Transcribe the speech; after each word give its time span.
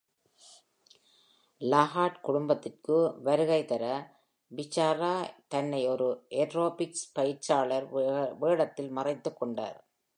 Lahad 1.61 2.21
குடும்பத்திற்கு 2.21 3.21
வருகை 3.23 3.65
தர, 3.65 4.11
Bechara 4.55 5.29
தன்னை 5.47 5.87
ஒரு 5.87 6.27
ஏரோபிக்ஸ் 6.29 7.05
பயிற்சியாளர் 7.13 7.89
வேடத்தில் 8.39 8.89
மறைத்துக் 8.89 9.37
கொண்டார். 9.37 9.91